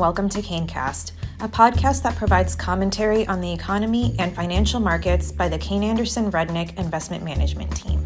[0.00, 5.46] welcome to KayneCast, a podcast that provides commentary on the economy and financial markets by
[5.46, 8.02] the Kayne Anderson Rudnick Investment Management Team.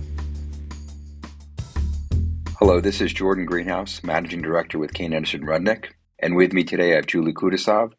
[2.59, 6.95] Hello, this is Jordan Greenhouse, Managing Director with Kayne Anderson Rudnick, and with me today
[6.95, 7.93] I have Julie Kutasov,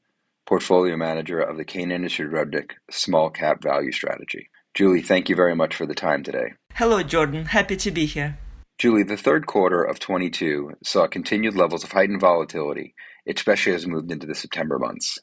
[0.45, 4.49] Portfolio Manager of the Kayne Anderson Rudnick Small Cap Value Strategy.
[4.73, 6.51] Julie, thank you very much for the time today.
[6.73, 7.45] Hello, Jordan.
[7.45, 8.37] Happy to be here.
[8.77, 12.93] Julie, the third quarter of 22 saw continued levels of heightened volatility,
[13.27, 15.19] especially as we moved into the September months.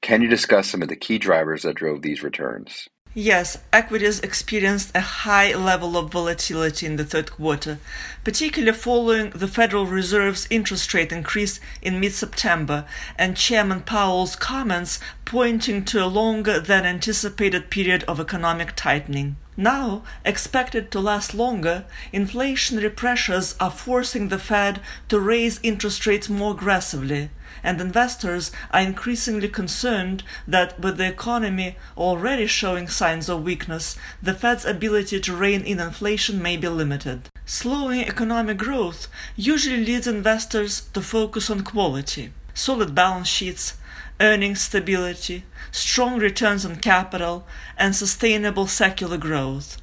[0.00, 2.88] Can you discuss some of the key drivers that drove these returns?
[3.14, 7.78] Yes, equities experienced a high level of volatility in the third quarter,
[8.22, 12.84] particularly following the Federal Reserve's interest rate increase in mid September
[13.16, 19.36] and Chairman Powell's comments pointing to a longer than anticipated period of economic tightening.
[19.56, 26.28] Now, expected to last longer, inflationary pressures are forcing the Fed to raise interest rates
[26.28, 27.30] more aggressively,
[27.62, 34.34] and investors are increasingly concerned that with the economy already showing signs of weakness, the
[34.34, 37.28] Fed's ability to rein in inflation may be limited.
[37.44, 43.78] Slowing economic growth usually leads investors to focus on quality, solid balance sheets,
[44.20, 47.46] earnings stability, strong returns on capital,
[47.76, 49.78] and sustainable secular growth.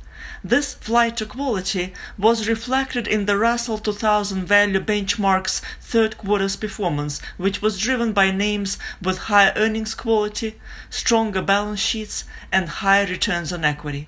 [0.47, 7.19] This flight to quality was reflected in the Russell 2000 Value Benchmark's third quarter's performance,
[7.38, 10.59] which was driven by names with higher earnings quality,
[10.91, 14.07] stronger balance sheets, and higher returns on equity.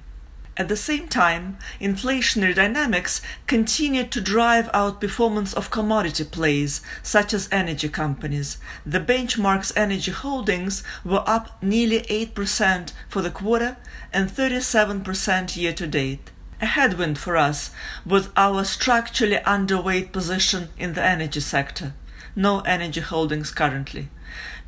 [0.60, 7.32] At the same time, inflationary dynamics continued to drive out performance of commodity plays, such
[7.32, 8.58] as energy companies.
[8.84, 13.78] The benchmark's energy holdings were up nearly 8% for the quarter
[14.12, 16.32] and 37% year to date.
[16.60, 17.70] A headwind for us
[18.04, 21.94] with our structurally underweight position in the energy sector.
[22.36, 24.10] No energy holdings currently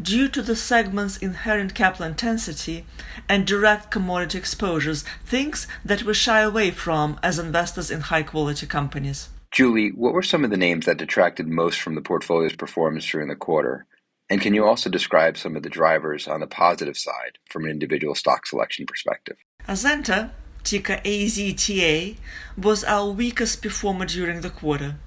[0.01, 2.85] due to the segment's inherent capital intensity
[3.27, 8.65] and direct commodity exposures, things that we shy away from as investors in high quality
[8.65, 9.29] companies.
[9.51, 13.29] Julie, what were some of the names that detracted most from the portfolio's performance during
[13.29, 13.87] the quarter?
[14.29, 17.71] And can you also describe some of the drivers on the positive side from an
[17.71, 19.37] individual stock selection perspective?
[19.67, 20.29] Azenta,
[20.63, 22.17] ticker AZTA,
[22.55, 24.97] was our weakest performer during the quarter.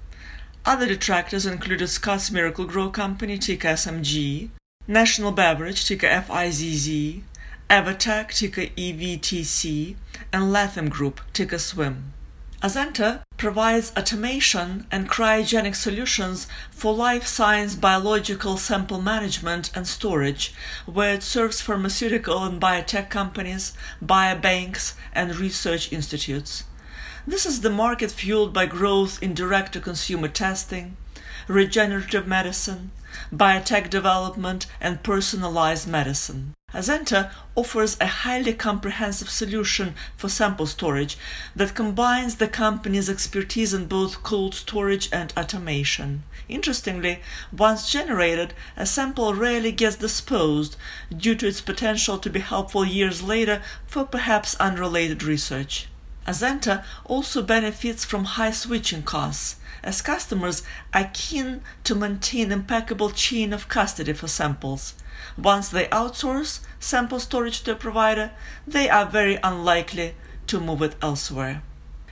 [0.65, 4.49] Other detractors included Scotts Miracle-Gro Company, ticker SMG,
[4.87, 7.21] National Beverage, ticker FIZZ,
[7.69, 9.97] Evertec, ticker EVTC,
[10.31, 12.13] and Latham Group, ticker SWIM.
[12.61, 20.53] Azenta provides automation and cryogenic solutions for life science biological sample management and storage,
[20.85, 26.63] where it serves pharmaceutical and biotech companies, biobanks, and research institutes.
[27.25, 30.97] This is the market fueled by growth in direct to consumer testing,
[31.47, 32.91] regenerative medicine,
[33.31, 36.53] biotech development, and personalized medicine.
[36.73, 41.17] Azenta offers a highly comprehensive solution for sample storage
[41.55, 46.23] that combines the company's expertise in both cold storage and automation.
[46.49, 47.21] Interestingly,
[47.57, 50.75] once generated, a sample rarely gets disposed
[51.15, 55.87] due to its potential to be helpful years later for perhaps unrelated research.
[56.25, 60.63] Azenta also benefits from high switching costs as customers
[60.93, 64.93] are keen to maintain impeccable chain of custody for samples.
[65.37, 68.31] Once they outsource sample storage to a provider,
[68.65, 70.15] they are very unlikely
[70.47, 71.61] to move it elsewhere.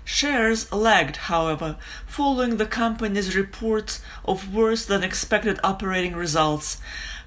[0.04, 6.82] Shares lagged, however, following the company's reports of worse than expected operating results,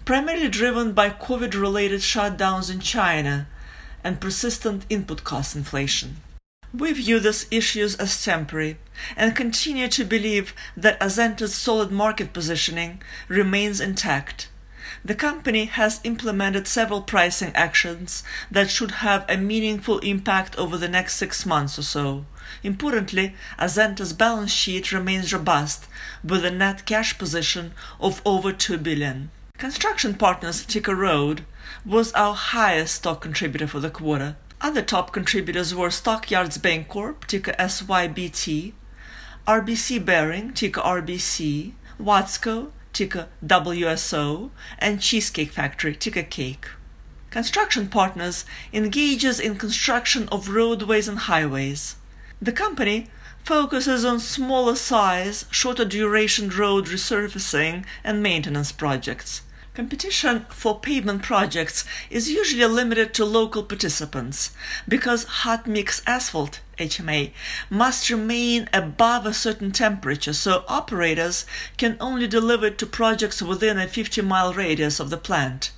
[0.05, 3.47] primarily driven by COVID related shutdowns in China
[4.03, 6.17] and persistent input cost inflation.
[6.77, 8.79] We view these issues as temporary
[9.17, 14.49] and continue to believe that Azenta's solid market positioning remains intact.
[15.05, 20.88] The company has implemented several pricing actions that should have a meaningful impact over the
[20.88, 22.26] next six months or so.
[22.65, 25.87] Importantly, Azenta's balance sheet remains robust
[26.25, 29.31] with a net cash position of over 2 billion.
[29.59, 31.44] Construction Partners ticker Road
[31.87, 37.53] was our highest stock contributor for the quarter other top contributors were Stockyards Bancorp, ticker
[37.59, 38.73] SYBT,
[39.47, 46.67] RBC Bearing, ticker RBC, Watsco, ticker WSO, and Cheesecake Factory, ticker Cake.
[47.31, 51.97] Construction Partners engages in construction of roadways and highways.
[52.41, 53.09] The company
[53.43, 59.43] focuses on smaller size, shorter duration road resurfacing and maintenance projects
[59.75, 64.53] Competition for pavement projects is usually limited to local participants
[64.87, 67.32] because hot mix asphalt HMA
[67.69, 71.44] must remain above a certain temperature so operators
[71.76, 75.73] can only deliver it to projects within a 50 mile radius of the plant.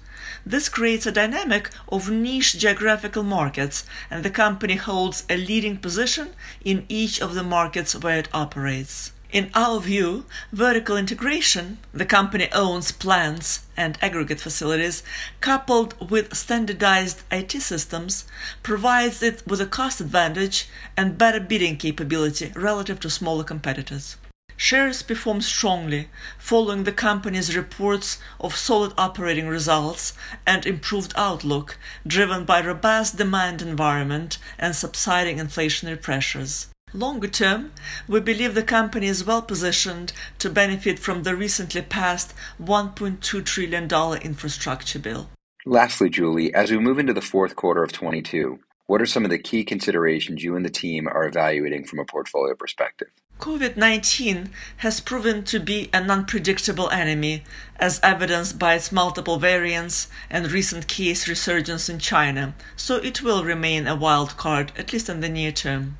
[0.44, 6.34] This creates a dynamic of niche geographical markets, and the company holds a leading position
[6.62, 9.12] in each of the markets where it operates.
[9.32, 15.02] In our view, vertical integration, the company owns plants and aggregate facilities,
[15.40, 18.25] coupled with standardized IT systems,
[18.62, 24.17] provides it with a cost advantage and better bidding capability relative to smaller competitors.
[24.56, 26.08] Shares performed strongly
[26.38, 30.14] following the company's reports of solid operating results
[30.46, 36.69] and improved outlook, driven by robust demand environment and subsiding inflationary pressures.
[36.96, 37.72] Longer term,
[38.08, 44.22] we believe the company is well positioned to benefit from the recently passed $1.2 trillion
[44.22, 45.28] infrastructure bill.
[45.66, 49.31] Lastly, Julie, as we move into the fourth quarter of 22, what are some of
[49.31, 53.08] the key considerations you and the team are evaluating from a portfolio perspective?
[53.40, 54.48] COVID 19
[54.78, 57.43] has proven to be an unpredictable enemy,
[57.78, 63.44] as evidenced by its multiple variants and recent case resurgence in China, so it will
[63.44, 65.98] remain a wild card, at least in the near term.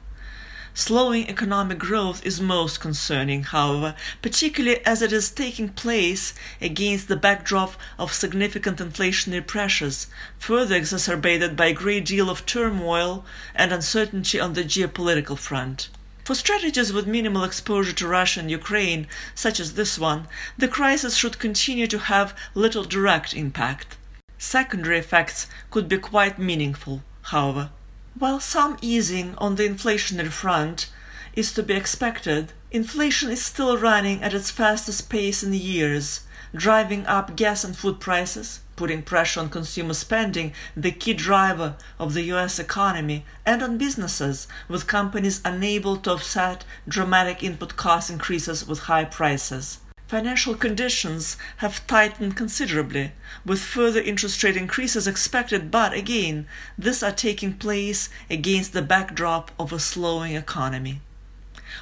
[0.79, 7.17] Slowing economic growth is most concerning, however, particularly as it is taking place against the
[7.17, 10.07] backdrop of significant inflationary pressures,
[10.39, 13.25] further exacerbated by a great deal of turmoil
[13.55, 15.89] and uncertainty on the geopolitical front.
[16.25, 21.17] For strategies with minimal exposure to Russia and Ukraine, such as this one, the crisis
[21.17, 23.97] should continue to have little direct impact.
[24.37, 27.71] Secondary effects could be quite meaningful, however.
[28.19, 30.89] While some easing on the inflationary front
[31.35, 36.21] is to be expected, inflation is still running at its fastest pace in years,
[36.55, 42.15] driving up gas and food prices, putting pressure on consumer spending, the key driver of
[42.15, 48.67] the US economy, and on businesses, with companies unable to offset dramatic input cost increases
[48.67, 49.77] with high prices.
[50.09, 53.11] Financial conditions have tightened considerably,
[53.45, 56.47] with further interest rate increases expected, but again,
[56.79, 61.01] these are taking place against the backdrop of a slowing economy.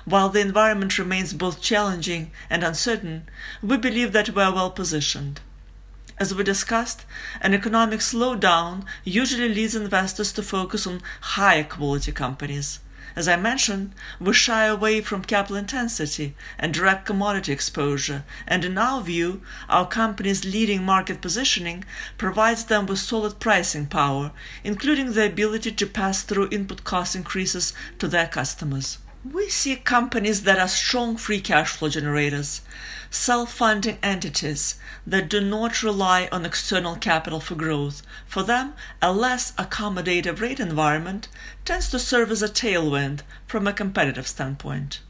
[0.06, 3.28] While the environment remains both challenging and uncertain,
[3.62, 5.42] we believe that we are well positioned.
[6.16, 7.04] As we discussed,
[7.42, 12.80] an economic slowdown usually leads investors to focus on higher quality companies
[13.16, 18.76] as I mentioned, we shy away from capital intensity and direct commodity exposure, and in
[18.76, 21.84] our view, our company's leading market positioning
[22.18, 24.32] provides them with solid pricing power,
[24.64, 28.98] including the ability to pass through input cost increases to their customers.
[29.32, 32.60] We see companies that are strong free cash flow generators,
[33.10, 34.74] self funding entities
[35.06, 38.02] that do not rely on external capital for growth.
[38.26, 41.28] For them, a less accommodative rate environment
[41.64, 45.00] tends to serve as a tailwind from a competitive standpoint.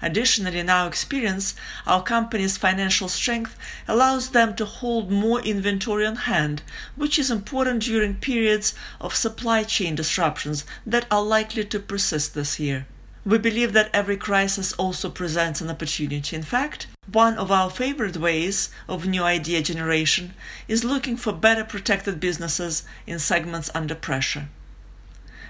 [0.00, 6.14] Additionally, in our experience, our company's financial strength allows them to hold more inventory on
[6.14, 6.62] hand,
[6.94, 12.60] which is important during periods of supply chain disruptions that are likely to persist this
[12.60, 12.86] year.
[13.26, 16.36] We believe that every crisis also presents an opportunity.
[16.36, 20.34] In fact, one of our favorite ways of new idea generation
[20.68, 24.48] is looking for better protected businesses in segments under pressure.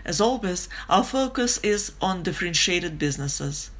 [0.04, 3.70] As always, our focus is on differentiated businesses,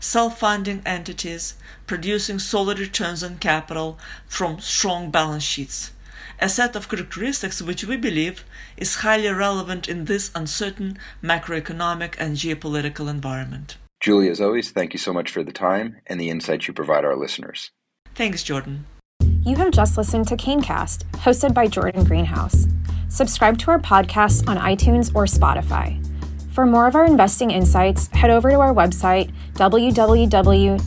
[0.00, 1.54] self funding entities
[1.86, 5.92] producing solid returns on capital from strong balance sheets
[6.40, 8.44] a set of characteristics which we believe
[8.76, 13.76] is highly relevant in this uncertain macroeconomic and geopolitical environment.
[14.00, 17.04] Julie, as always, thank you so much for the time and the insights you provide
[17.04, 17.70] our listeners.
[18.14, 18.86] Thanks, Jordan.
[19.44, 22.66] You have just listened to KayneCast, hosted by Jordan Greenhouse.
[23.08, 26.02] Subscribe to our podcast on iTunes or Spotify.
[26.52, 30.80] For more of our investing insights, head over to our website, www.kayne.com.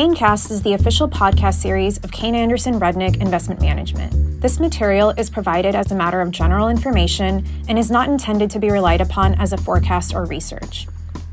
[0.00, 4.40] KayneCast is the official podcast series of Kayne Anderson Rudnick Investment Management.
[4.40, 8.58] This material is provided as a matter of general information and is not intended to
[8.58, 10.88] be relied upon as a forecast or research.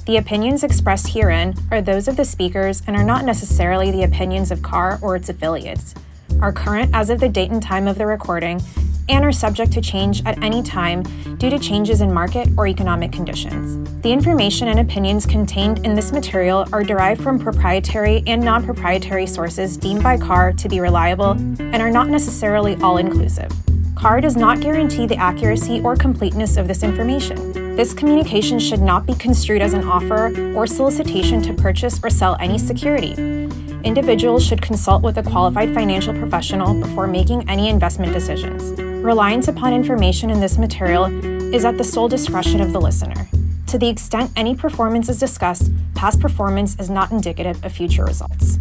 [0.06, 4.52] The opinions expressed herein are those of the speakers and are not necessarily the opinions
[4.52, 5.96] of KAR or its affiliates,
[6.42, 8.62] are current as of the date and time of the recording,
[9.10, 11.04] and are subject to change at any time
[11.38, 13.78] due to changes in market or economic conditions.
[14.02, 19.28] The information and opinions contained in this material are derived from proprietary and non proprietary
[19.28, 23.52] sources deemed by KAR to be reliable and are not necessarily all inclusive.
[23.98, 27.76] KAR does not guarantee the accuracy or completeness of this information.
[27.76, 32.38] This communication should not be construed as an offer or solicitation to purchase or sell
[32.40, 33.14] any security.
[33.84, 38.87] individuals should consult with a qualified financial professional before making any investment decisions.
[39.08, 41.06] Reliance upon information in this material
[41.56, 43.30] is at the sole discretion of the listener.
[43.68, 48.60] To the extent any performance is discussed, past performance is not indicative of future results.